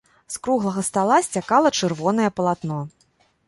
[0.35, 2.83] З круглага стала сцякала чырвонае палатно.